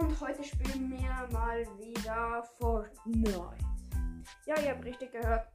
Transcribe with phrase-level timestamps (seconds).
[0.00, 3.56] und heute spielen wir mal wieder Fortnite.
[4.46, 5.48] Ja, ihr habt richtig gehört.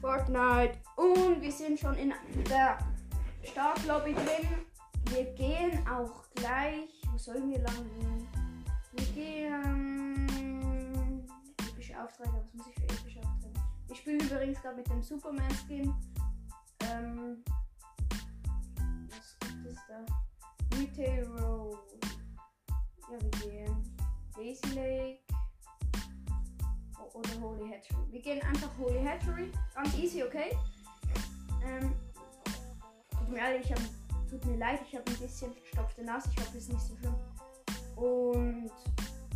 [0.00, 2.12] Fortnite und wir sind schon in
[2.50, 2.78] der
[3.42, 4.48] Startlobby drin.
[5.10, 6.90] Wir gehen auch gleich.
[7.10, 8.28] Wo sollen wir landen?
[8.92, 10.26] Wir gehen.
[11.70, 12.32] Epische Aufträge.
[12.34, 13.60] Was muss ich für epische Aufträge?
[13.88, 15.94] Ich spiele übrigens gerade mit dem Superman-Skin.
[16.80, 17.42] Ähm,
[19.08, 20.04] was gibt es da?
[20.76, 21.78] Retail Road.
[23.08, 23.85] Ja, wir gehen
[24.62, 25.18] Lazy Lake
[27.14, 28.12] oder Holy Hatchery.
[28.12, 29.50] Wir gehen einfach Holy Hatchery.
[29.74, 30.56] Ganz easy, okay?
[31.64, 31.94] Ähm,
[33.10, 33.80] tut mir leid, ich hab,
[34.28, 36.28] tut mir leid, ich habe ein bisschen verstopfte Nase.
[36.30, 37.14] Ich hoffe, es ist nicht so schlimm.
[37.96, 38.70] Und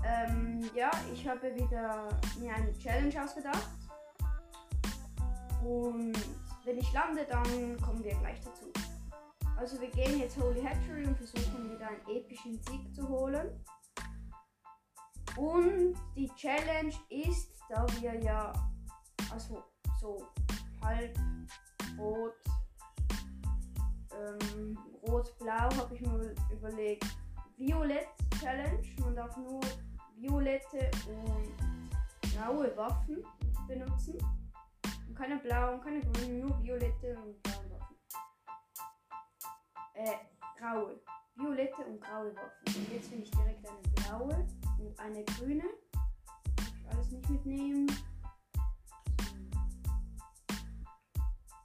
[0.05, 3.69] ähm, ja, ich habe wieder mir eine Challenge ausgedacht.
[5.65, 6.17] Und
[6.65, 8.67] wenn ich lande, dann kommen wir gleich dazu.
[9.57, 13.51] Also wir gehen jetzt Holy Hatchery und versuchen wieder einen epischen Sieg zu holen.
[15.37, 18.53] Und die Challenge ist, da wir ja
[19.31, 19.63] also
[20.01, 20.27] so
[20.83, 21.19] halb
[21.99, 22.35] rot,
[24.13, 27.05] ähm, rot-blau habe ich mir überlegt,
[27.57, 28.09] Violett
[28.41, 28.83] Challenge.
[29.01, 29.61] Man darf nur
[30.17, 33.23] violette und graue Waffen
[33.69, 34.17] benutzen.
[35.09, 37.61] Und keine blauen, keine grünen, nur violette und blaue
[39.95, 40.17] äh,
[40.59, 40.99] graue.
[41.41, 42.77] Violette und graue Waffen.
[42.77, 44.47] Und jetzt will ich direkt eine blaue
[44.79, 45.65] und eine grüne.
[46.59, 47.91] Ich alles nicht mitnehmen.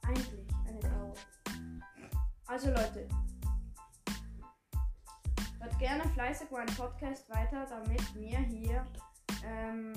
[0.02, 1.12] Eigentlich eine graue.
[2.46, 3.06] Also Leute,
[5.60, 8.86] hört gerne fleißig meinen Podcast weiter, damit wir hier
[9.44, 9.92] ähm,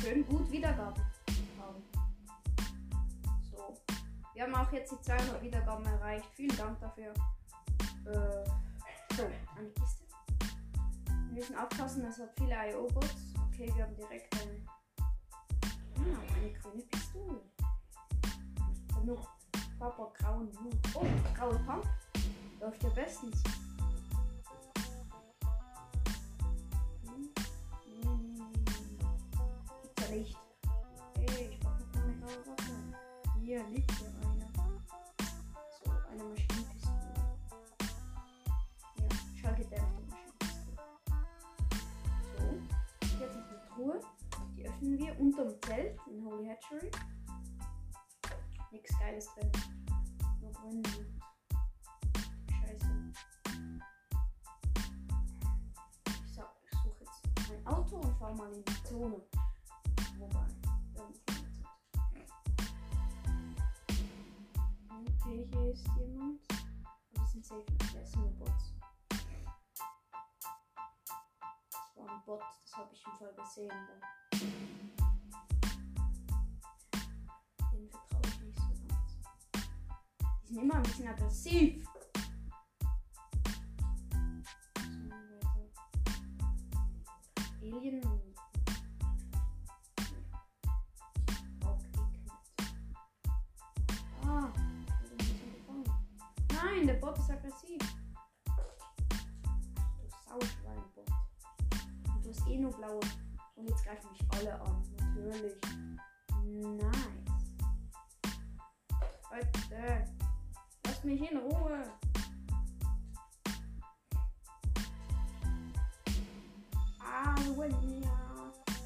[0.00, 1.00] schön gut Wiedergaben
[1.60, 1.82] haben.
[3.52, 3.76] So.
[4.34, 6.26] Wir haben auch jetzt die 200 Wiedergaben erreicht.
[6.34, 7.14] Vielen Dank dafür.
[8.06, 8.44] Äh,
[9.16, 9.22] so,
[9.56, 10.04] eine Kiste.
[11.28, 13.14] Wir müssen aufpassen, es hat viele IO-Bots.
[13.48, 14.60] Okay, wir haben direkt eine.
[14.98, 17.40] Ah, eine grüne Pistole.
[19.04, 19.28] Noch
[19.78, 20.76] Papa grauen Blut.
[20.94, 21.04] Oh,
[21.36, 21.86] graue Pump.
[22.60, 23.42] Läuft ja bestens.
[27.04, 27.30] Hm,
[27.84, 28.36] hm.
[29.82, 30.38] Gibt's ja Licht.
[31.18, 32.72] Hey, ich brauche noch eine graue Waffe.
[33.40, 34.50] Hier liegt ja eine.
[35.84, 36.53] So, eine Maschinenpistole.
[43.84, 44.00] Truhe.
[44.56, 46.90] Die öffnen wir unterm Zelt in Holy Hatchery.
[48.70, 49.52] Nichts Geiles drin.
[50.40, 50.82] Nur grünen.
[52.50, 52.86] Scheiße.
[56.06, 59.20] Ich sag, ich suche jetzt mein Auto und fahre mal in die Zone.
[60.18, 60.46] Wobei.
[65.26, 66.40] Okay, hier ist jemand.
[67.12, 67.64] Das sind safe.
[67.78, 68.73] Das sind nur Bots.
[72.26, 73.68] Bot, das habe ich im Fall gesehen.
[73.68, 74.00] Dann.
[77.70, 79.18] Den vertraue ich nicht so ganz.
[80.48, 81.86] Die sind immer ein bisschen aggressiv.
[87.60, 88.02] Alien.
[94.22, 94.48] Ah.
[96.52, 98.03] Nein, der Bot ist aggressiv.
[102.44, 103.00] Hast eh nur blaue.
[103.56, 104.82] Und jetzt greifen mich alle an.
[104.98, 105.54] Natürlich.
[106.44, 106.92] Nice.
[109.30, 110.04] Leute.
[110.84, 111.82] Lasst mich in Ruhe.
[117.00, 118.12] Ah, ja.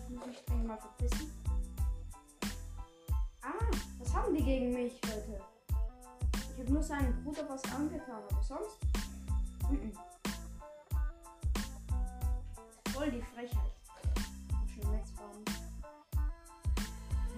[0.08, 1.32] Muss ich dringend mal verpissen.
[3.42, 3.48] Ah,
[3.98, 5.40] was haben die gegen mich, Leute?
[6.32, 8.78] Ich habe nur seinem Bruder was angetan, aber sonst.
[9.68, 9.92] Mhm.
[12.98, 13.72] Voll die Frechheit.
[14.50, 15.44] Noch schon Netz bauen.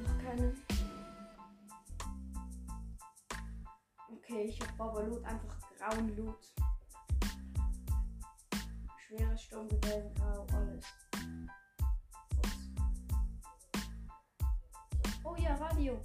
[0.07, 0.55] Noch keine.
[4.11, 6.39] Okay, ich habe Babalut einfach grauen Loot.
[9.07, 10.87] Schweres Sturmgewehr in grau, alles.
[15.23, 16.01] Oh ja, Radio.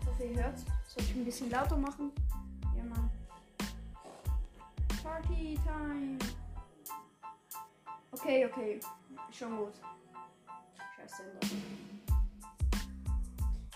[0.00, 0.64] Ich hoffe, ihr hört's.
[0.86, 2.12] Soll ich ein bisschen lauter machen?
[5.12, 6.18] Party Time.
[8.12, 8.80] Okay, okay.
[9.30, 9.74] Schon gut.
[10.96, 11.40] Scheiß Sender.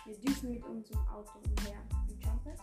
[0.07, 1.79] Wir düsen mit unserem Auto umher.
[2.09, 2.59] Ein Jumpet.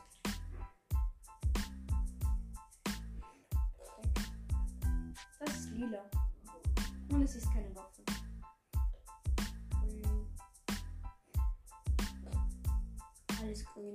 [5.39, 6.03] Das ist lila.
[7.09, 8.01] Und es ist keine Waffe.
[9.81, 10.27] Grün.
[13.39, 13.93] Alles grün.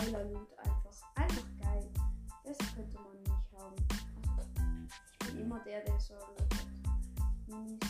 [0.00, 1.14] Geiler Loot einfach.
[1.14, 1.88] Einfach geil.
[2.44, 3.76] Das könnte man nicht haben.
[5.20, 6.66] Ich bin immer der, der so Loot hat.
[7.46, 7.80] Minis.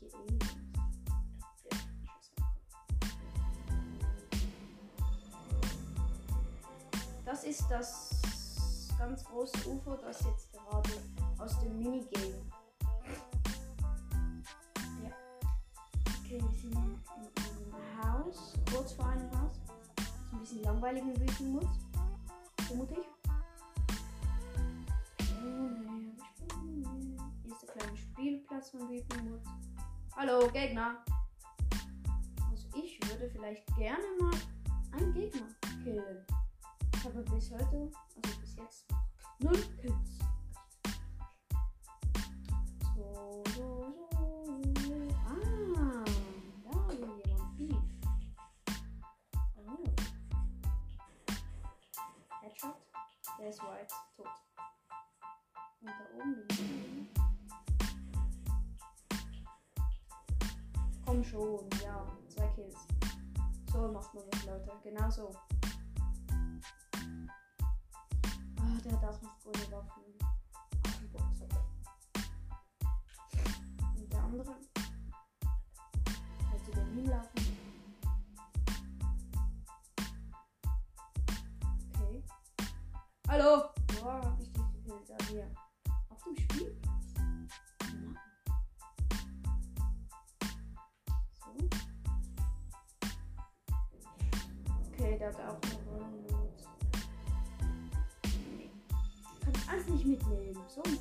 [0.00, 0.44] Siege Aliens.
[1.62, 2.32] Schuss
[7.24, 8.10] Das ist das
[8.98, 10.90] ganz große UFO, das jetzt gerade
[11.38, 12.44] aus dem Minigame.
[15.02, 15.12] Ja.
[16.20, 17.07] Okay, wir sind in
[18.38, 19.60] Haus, kurz vor einem Haus.
[19.96, 21.66] Das ein bisschen langweilig in Wüsten muss.
[22.66, 23.06] Vermute ich.
[27.44, 29.40] Hier ist der kleine Spielplatz von Wüstenmut.
[30.16, 31.04] Hallo, Gegner.
[32.50, 34.34] Also ich würde vielleicht gerne mal
[34.92, 35.46] einen Gegner
[35.82, 36.24] killen.
[36.94, 38.86] Ich habe bis heute, also bis jetzt,
[39.40, 40.18] null Kills.
[42.96, 43.67] So, so.
[53.38, 54.26] Der ist white, tot.
[55.80, 57.08] Und da oben bin ich.
[61.04, 62.76] Komm schon, ja, zwei Kills.
[63.72, 64.72] So macht man das, Leute.
[64.82, 65.30] Genau so.
[68.56, 70.02] Ah, der hat auch noch gute Waffen.
[73.96, 74.56] Und der andere?
[76.50, 77.47] Hätte den hinlaufen.
[83.38, 83.68] Hallo!
[84.00, 85.08] Wo hab ich dich gekillt?
[85.08, 85.48] Da hier.
[86.08, 86.34] Auf dem.
[86.64, 87.48] Mann.
[91.38, 91.50] So.
[94.92, 96.58] Okay, der hat auch noch Rollenloot.
[98.24, 98.70] Nee.
[99.44, 100.60] Kann ich alles nicht mitnehmen.
[100.66, 100.98] So ein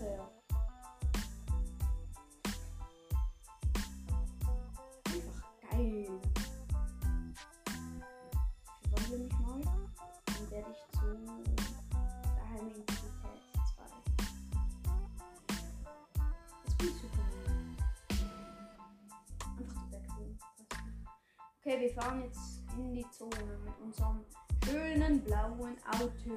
[21.68, 23.36] Okay, wir fahren jetzt in die Zone
[23.66, 24.24] mit unserem
[24.64, 26.32] schönen blauen Auto.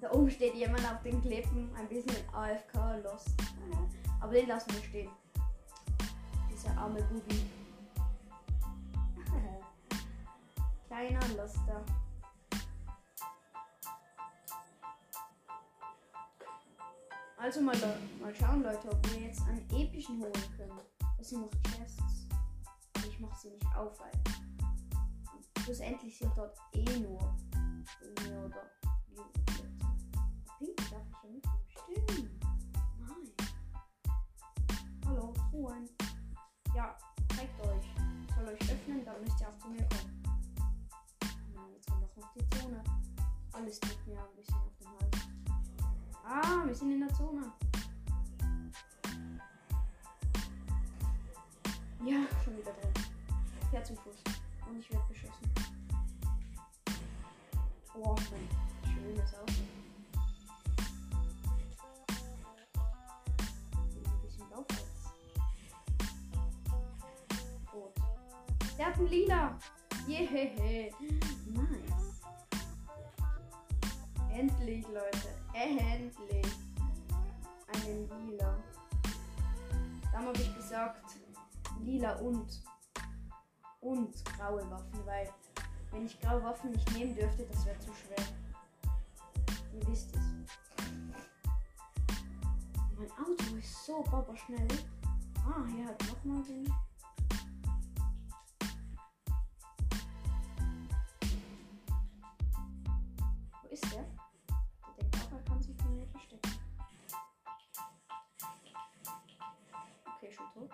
[0.00, 3.28] Da oben steht jemand auf den Klippen, ein bisschen AFK lost.
[4.22, 5.10] Aber den lassen wir stehen.
[6.50, 7.44] Dieser arme Bubi.
[10.88, 11.84] Kleiner Loster.
[17.40, 17.74] Also mal,
[18.20, 20.78] mal schauen, Leute, ob wir jetzt einen epischen holen können.
[21.16, 22.28] Das sind noch Chests.
[23.08, 24.10] Ich mache sie nicht auf, weil.
[25.64, 27.34] Schlussendlich sind dort eh nur
[27.98, 28.70] Grüne oder
[30.58, 31.60] Pink darf ich ja mitnehmen.
[31.66, 32.44] Stimmt.
[32.98, 33.48] Nein.
[35.06, 35.88] Hallo, Truhen.
[36.74, 36.94] Ja,
[37.34, 37.86] zeigt euch.
[38.28, 40.22] Ich soll euch öffnen, dann müsst ihr auch zu mir kommen.
[41.54, 42.84] Nein, jetzt kommt auch noch die Zone.
[43.52, 45.09] Alles tut mir ein bisschen auf den Hals.
[46.32, 47.42] Ah, wir sind in der Zone.
[52.04, 52.92] Ja, schon wieder drin.
[53.72, 54.14] Herz und Fuß.
[54.68, 55.50] Und ich werde beschossen.
[57.96, 59.52] Oh, mein schönes Auto.
[63.96, 65.10] Ein bisschen Laufholz.
[67.74, 67.94] Rot.
[68.78, 69.58] Der hat ein Lila.
[70.06, 70.92] Jehehe.
[71.48, 72.22] Nice.
[74.32, 75.39] Endlich, Leute.
[75.52, 76.46] Endlich.
[77.72, 78.56] Einen Lila.
[80.12, 81.16] Da habe ich gesagt,
[81.80, 82.62] lila und
[83.80, 85.32] und graue Waffen, weil
[85.90, 88.26] wenn ich graue Waffen nicht nehmen dürfte, das wäre zu schwer.
[89.72, 90.22] Ihr wisst es.
[92.96, 94.68] Mein Auto ist so baba schnell.
[95.36, 96.72] Ah, hier hat nochmal den.
[103.62, 103.92] Wo ist?
[103.92, 104.09] Der
[110.54, 110.70] Tot.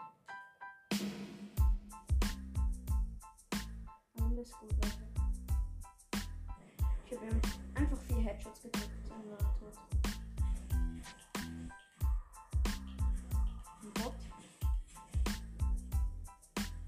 [4.20, 5.06] Alles gut, Leute.
[7.04, 7.26] Ich habe
[7.74, 9.76] einfach vier Headshots gedrückt und war er tot.
[13.82, 14.14] Ein Bot.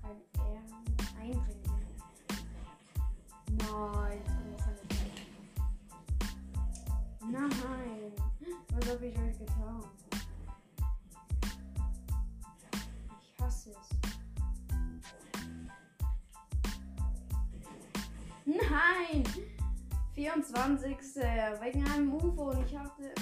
[0.03, 0.63] Ein R.
[1.21, 1.89] Eindringling.
[3.51, 5.19] Nein, das kann doch nicht.
[7.31, 8.13] Nein.
[8.71, 9.98] Was habe ich euch getan?
[18.79, 19.25] Nein!
[20.15, 20.97] 24.
[21.61, 23.13] Wegen einem UFO und ich hatte.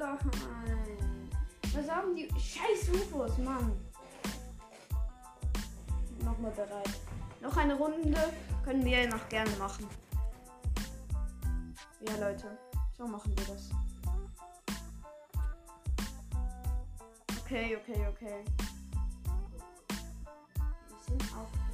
[0.00, 1.30] Ach, nein.
[1.74, 2.28] Was haben die.
[2.28, 3.72] Scheiß UFOs, Mann!
[6.24, 7.00] nochmal bereit.
[7.42, 8.32] Noch eine Runde
[8.64, 9.86] können wir noch gerne machen.
[12.00, 12.58] Ja, Leute,
[12.96, 13.70] so machen wir das.
[17.40, 18.44] Okay, okay, okay.
[20.88, 21.64] Wir sind auch.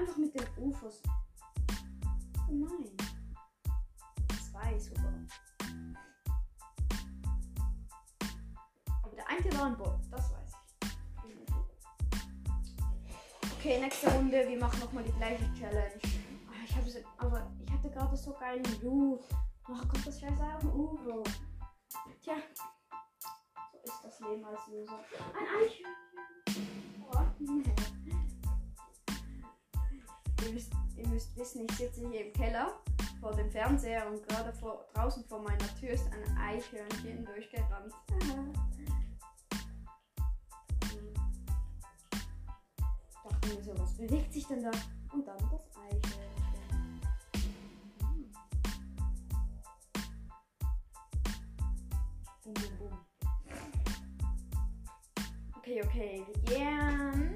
[0.00, 1.02] Einfach mit den UFOs.
[2.48, 2.96] Gemein.
[4.50, 5.12] Zwei sogar.
[9.02, 10.52] Aber der eine war ein Bot, das weiß
[10.82, 11.52] ich.
[13.58, 14.48] Okay, nächste Runde.
[14.48, 16.00] Wir machen nochmal die gleiche Challenge.
[16.48, 19.20] Ah, Ich habe aber ich hatte gerade so geilen Loot.
[19.64, 21.24] Ach kommt das scheiße auf den UFO.
[22.22, 22.36] Tja.
[23.70, 25.00] So ist das Leben als Loser.
[25.38, 27.06] Ein Eichhörnchen.
[27.12, 27.79] Oh, nee.
[30.46, 32.72] Ihr müsst, ihr müsst wissen, ich sitze hier im Keller
[33.20, 37.92] vor dem Fernseher und gerade vor, draußen vor meiner Tür ist ein Eichhörnchen durchgerannt.
[43.40, 44.70] dachte mir so, was bewegt sich denn da?
[45.12, 47.00] Und dann das Eichhörnchen.
[48.00, 48.32] Hm.
[52.44, 52.98] Bum, bum, bum.
[55.56, 56.24] Okay, okay.
[56.50, 57.14] Yeah.
[57.14, 57.29] Mm.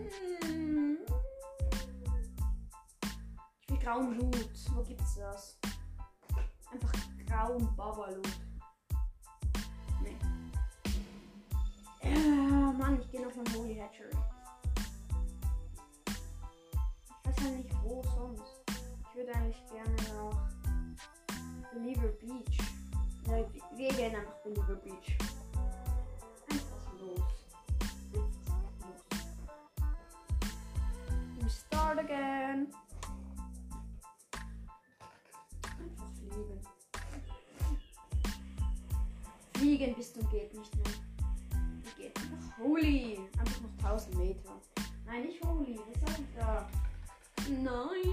[3.85, 4.50] Grauen Loot.
[4.75, 5.59] Wo gibt's das?
[6.73, 6.93] Einfach
[7.26, 8.41] grauen Baba-Loot.
[10.03, 10.17] Nee.
[12.03, 14.11] Ja, Mann, ich gehe noch mal Holy Hatchery.
[16.09, 18.62] Ich weiß ja nicht wo sonst.
[19.11, 20.50] Ich würde eigentlich gerne nach
[21.73, 22.59] Believer Beach.
[23.76, 24.43] Wir gehen einfach
[39.75, 40.85] Fliegen bis zum geht nicht mehr.
[41.83, 43.19] Wie geht einfach Holy.
[43.37, 44.61] Einfach noch 1000 Meter.
[45.04, 45.81] Nein, nicht Holy.
[45.88, 46.69] Was sag ich da?
[47.49, 48.12] Nein.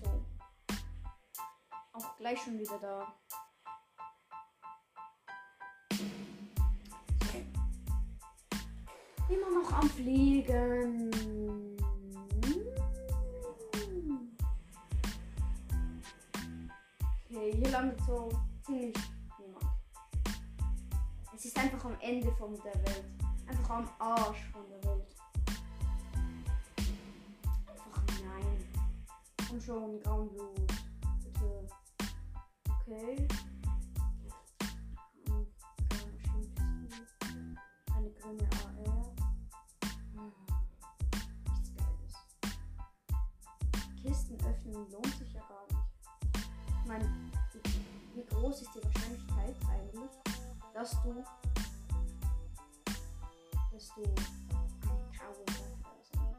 [0.00, 0.24] So.
[1.94, 3.12] Auch gleich schon wieder da.
[5.90, 6.04] So.
[9.34, 11.61] Immer noch am Fliegen.
[17.72, 17.98] Landet
[18.66, 18.94] ziemlich
[19.38, 19.64] niemand.
[21.34, 23.04] Es ist einfach am Ende von der Welt.
[23.46, 25.16] Einfach am Arsch von der Welt.
[27.66, 28.58] Einfach nein.
[29.50, 30.66] Und schon grauen Blut.
[31.24, 31.66] Bitte.
[32.68, 33.26] Okay.
[37.96, 39.14] Eine grüne AR.
[41.48, 42.14] Nichts Geiles.
[44.02, 45.78] Kisten öffnen lohnt sich ja gar nicht.
[46.82, 47.21] Ich meine,
[48.42, 50.10] groß ist die Wahrscheinlichkeit eigentlich,
[50.74, 51.24] dass du
[53.72, 54.16] dass du eine
[55.16, 55.44] graue
[55.84, 56.34] aus einem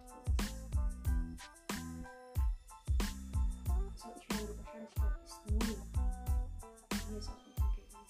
[3.87, 5.77] Also ich meine, die Wahrscheinlichkeit ist null.
[7.07, 8.03] Hier ist auch nicht Gegner.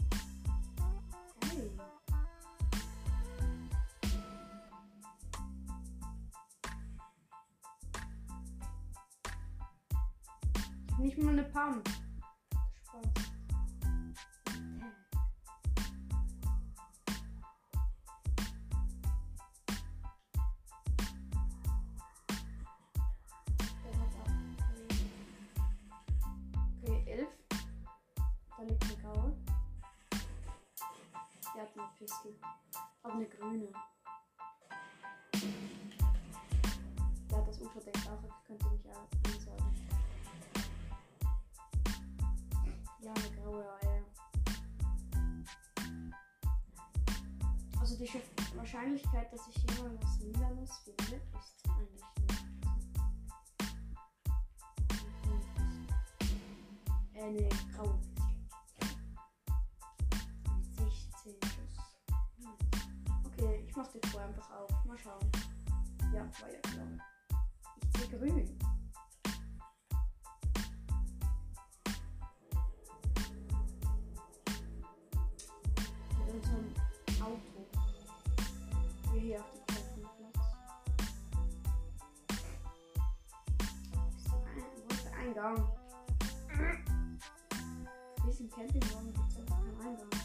[1.41, 1.69] Geil.
[10.97, 11.87] Nicht mal eine Pump.
[32.03, 32.35] Pistole.
[33.03, 33.67] Aber eine grüne.
[37.31, 39.73] Hat das UFO denkt auch, ich könnte mich auch ansagen.
[43.01, 44.03] Ja, eine graue Eier.
[47.79, 52.43] Also die Sch- Wahrscheinlichkeit, dass ich mal was Lilanes finde, ist eigentlich nicht.
[57.15, 57.99] Äh, ne, graue
[63.43, 64.69] Okay, ich mach die Truhe einfach auf.
[64.85, 65.29] Mal schauen.
[66.13, 66.87] Ja, war ja klar.
[67.81, 68.57] Ich sehe grün.
[76.19, 76.73] Mit unserem
[77.21, 77.67] Auto.
[79.11, 80.03] Wir hier auf dem
[84.89, 85.67] der Eingang?
[88.25, 90.22] Diesen Campingwagen gibt es einfach keinen Eingang.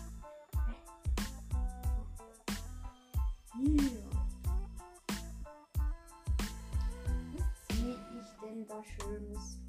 [3.58, 4.02] hier?
[7.36, 9.60] Was sehe ich denn da Schönes?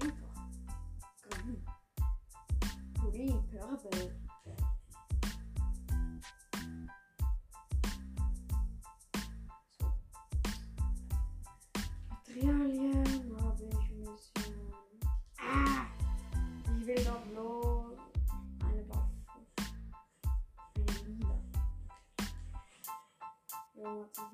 [0.00, 0.48] Einfach.
[1.22, 1.64] Grün.
[2.94, 4.27] Green, Purple.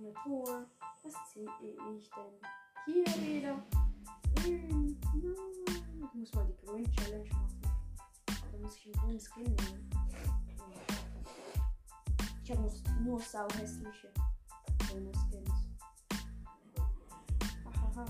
[0.04, 0.66] Eine Truhe.
[1.02, 1.48] Was ziehe
[1.96, 2.34] ich denn?
[2.86, 3.62] Hier wieder.
[4.36, 4.98] Nein.
[6.02, 7.60] Ich muss mal die grüne Challenge machen.
[8.26, 9.90] Da muss ich einen grünen Skin nehmen.
[12.42, 12.70] Ich habe
[13.02, 14.12] nur sau hässliche
[14.88, 15.68] grüne Skins.
[17.64, 18.04] Hahaha.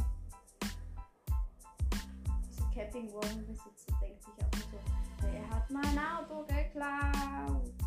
[2.48, 4.78] Diese Capping One Besitzer denkt sich auch so,
[5.20, 7.83] wer hat mein Auto geklaut?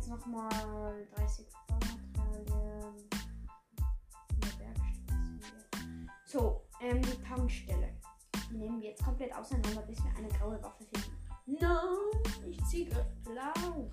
[0.00, 0.48] Jetzt nochmal
[1.14, 2.94] 30 Baumaterialien.
[4.32, 5.16] in der Werkstatt.
[6.24, 7.90] So, ähm, die Tankstelle.
[8.50, 11.18] Die nehmen wir jetzt komplett auseinander, bis wir eine graue Waffe finden.
[11.44, 12.88] Nein, ich ziehe
[13.24, 13.90] blau.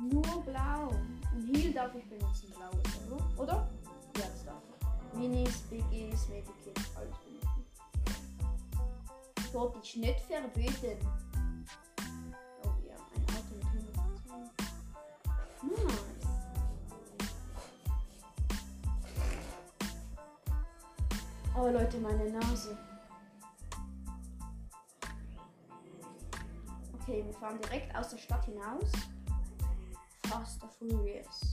[0.00, 0.88] Nur blau.
[0.88, 2.70] Und Heal darf ich benutzen, blau,
[3.06, 3.40] oder?
[3.40, 3.70] Oder?
[4.16, 4.62] Ja, das darf
[5.12, 5.18] ich.
[5.18, 7.64] Minis, Biggies, Medikits, alles benutzen.
[9.52, 10.98] Dort ich nicht verbieten.
[21.60, 22.78] Oh Leute, meine Nase.
[27.00, 28.92] Okay, wir fahren direkt aus der Stadt hinaus.
[30.28, 31.52] Fast and Furious.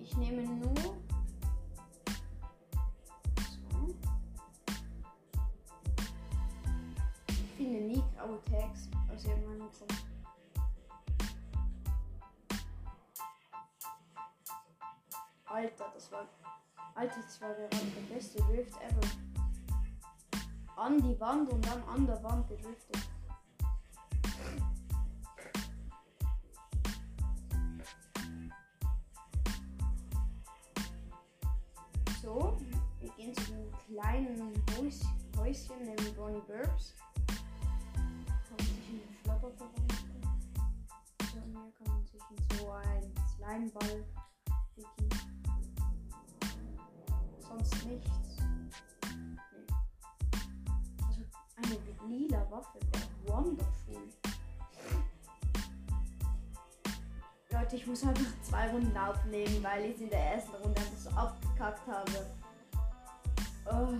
[0.00, 0.76] Ich nehme nur.
[3.72, 3.94] So.
[7.26, 10.07] Ich finde nie graue Tags aus irgendeinem Grund.
[15.58, 16.28] Alter, das war.
[16.94, 19.00] Alter, das war gerade der beste Rift ever.
[20.76, 22.96] An die Wand und dann an der Wand gedriftet.
[32.22, 32.56] So,
[33.00, 35.00] wir gehen zu einem kleinen Häus
[35.36, 36.94] Häuschen neben Bonnie Burbs.
[37.16, 39.88] Kann man sich in den Flopper verwandeln.
[41.32, 44.04] Hier kann man sich in so ein Slimeball
[44.76, 45.07] wickeln.
[47.48, 48.10] Sonst nichts.
[51.06, 51.20] Also
[51.56, 54.08] eine lila Waffe wäre wonderful.
[57.50, 61.10] Leute, ich muss einfach zwei Runden aufnehmen, weil ich in der ersten Runde einfach so
[61.10, 62.26] abgekackt habe.
[63.66, 63.92] Oh,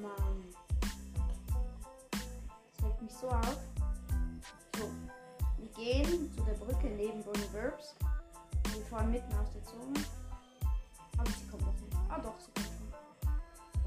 [0.00, 0.44] Mann.
[2.40, 3.58] Das regt mich so auf.
[4.76, 4.90] So,
[5.58, 7.94] wir gehen zu der Brücke neben Bonnie Verbs.
[8.74, 10.00] Wir fahren mitten aus der Zone.
[11.18, 11.61] Aber sie kommt.
[12.14, 12.92] Ah doch, sie schon.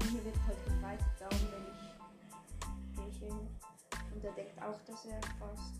[0.00, 3.38] Und hier wird halt gefightet, darum bin ich, bin ich hin.
[4.12, 5.76] Und er denkt auch, dass er fast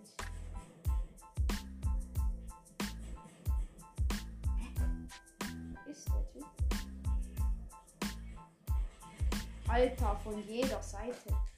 [0.00, 0.22] ist.
[5.86, 6.46] ist der Typ?
[9.68, 11.51] Alter, von jeder Seite.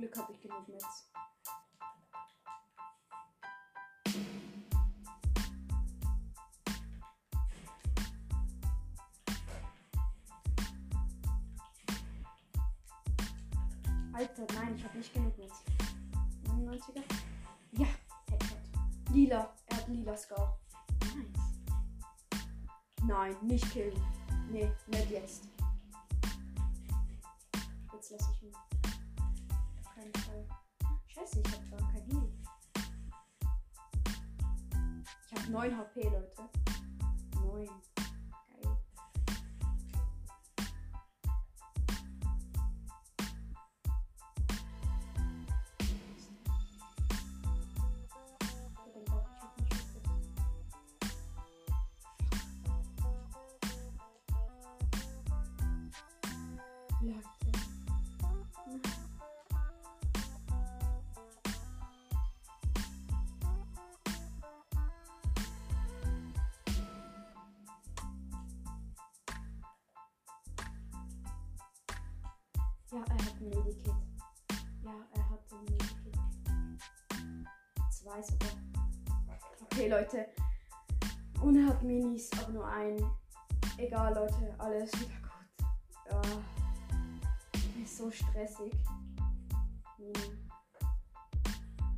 [0.00, 1.10] Glück habe ich genug Netz.
[14.14, 15.62] Alter, nein, ich habe nicht genug Netz.
[16.46, 17.02] 99er?
[17.72, 17.86] Ja,
[18.30, 18.58] Headshot.
[19.12, 20.58] Lila, er hat lila Scar.
[21.14, 21.42] Nice.
[23.02, 24.02] Nein, nicht killen.
[24.50, 25.44] Nee, nicht jetzt.
[27.92, 28.79] Jetzt lasse ich ihn.
[30.00, 30.46] Keinen Fall.
[31.08, 32.32] Scheiße, ich habe gar kein Heal.
[35.26, 36.48] Ich habe 9 HP, Leute.
[37.34, 37.68] 9.
[72.92, 73.94] Ja, er hat ein Medikit.
[74.82, 76.18] Ja, er hat ein Medikit.
[77.90, 78.50] Zwei sogar.
[79.62, 80.26] Okay, Leute.
[81.40, 83.08] Und er hat Minis, aber nur einen.
[83.78, 85.30] Egal, Leute, alles wieder gut.
[86.10, 86.20] Ja.
[87.80, 88.72] Ist so stressig.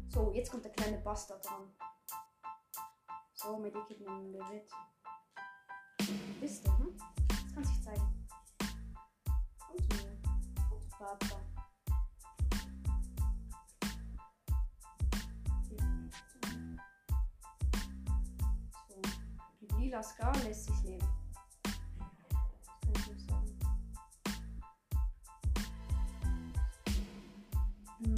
[0.08, 1.70] So, jetzt kommt der kleine Bastard dran.
[3.32, 4.70] So, Medikit nehmen wir mit.
[6.38, 6.98] Bist du, hm?
[7.28, 8.28] Das kann sich zeigen.
[9.58, 10.01] Komm zu
[11.02, 11.18] Hier.
[18.88, 19.02] So,
[19.60, 21.08] die Spieler Scar lässt sich leben.
[22.92, 23.44] Das kann.
[27.98, 28.14] Hm.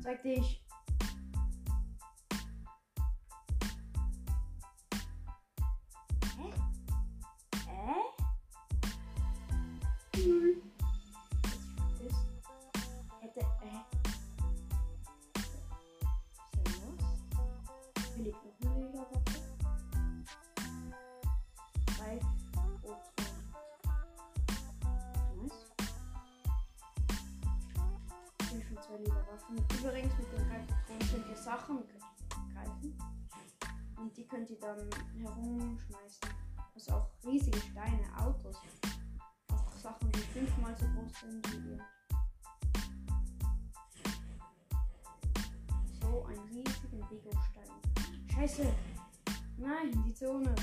[0.00, 0.62] Zeig dich.
[29.50, 32.98] Übrigens mit den Greifpatronen könnt ihr Sachen gre- greifen.
[33.96, 34.88] Und die könnt ihr dann
[35.20, 36.28] herumschmeißen.
[36.74, 38.56] Also auch riesige Steine, Autos.
[39.50, 41.78] Auch Sachen, die fünfmal so groß sind wie ihr.
[46.00, 47.70] So ein riesigen Lego-Stein.
[48.34, 48.72] Scheiße!
[49.58, 50.54] Nein, die Zone.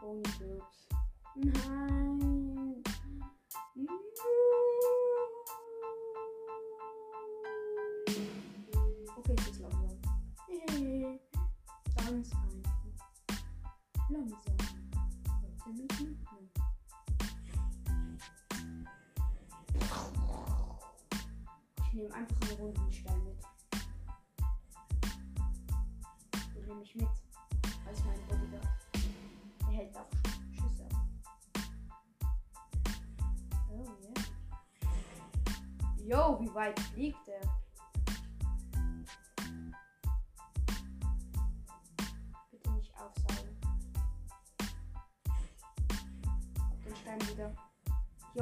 [0.00, 0.88] Burbs.
[1.36, 2.27] Nein!
[9.28, 9.98] Okay, es langsam.
[11.96, 12.78] Ganz einfach.
[14.08, 14.56] Langsam.
[15.42, 16.50] Heute mit mitnehmen.
[21.86, 23.36] Ich nehme einfach einen runden Stein mit.
[26.54, 27.08] Den nehme ich mit.
[27.86, 28.68] Als mein Bodyguard.
[29.60, 31.06] Der hält auch Sch- Schüsse ab.
[33.70, 34.14] Oh yeah.
[36.06, 37.40] Yo, wie weit fliegt der?
[47.08, 47.50] Stein wieder.
[48.34, 48.40] Wie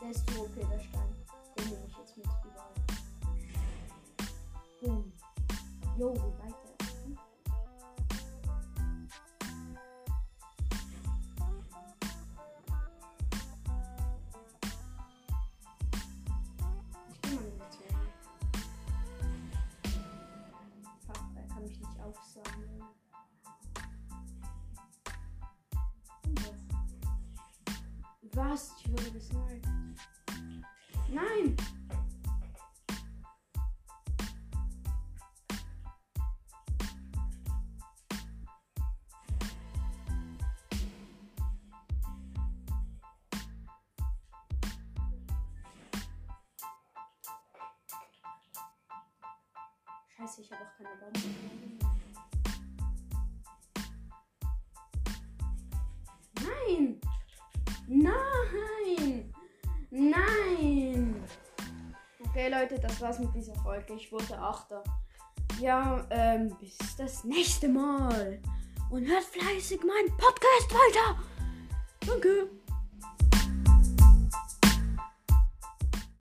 [0.00, 1.14] der ist zu OP, der Stein.
[1.58, 2.72] Den nehme ich jetzt mit überall.
[4.80, 5.12] Boom.
[5.98, 6.63] Jo, wie weit
[28.34, 28.72] Was?
[28.80, 29.68] Ich wurde gesniped.
[31.08, 31.56] Nein!
[50.16, 51.20] Scheiße, ich habe auch keine Bombe.
[56.40, 57.03] Nein!
[57.86, 59.32] Nein!
[59.90, 61.24] Nein!
[62.26, 63.94] Okay, Leute, das war's mit dieser Folge.
[63.94, 64.82] Ich wurde Achter.
[65.60, 68.40] Ja, ähm, bis das nächste Mal.
[68.90, 71.18] Und hört fleißig meinen Podcast weiter.
[72.06, 72.48] Danke.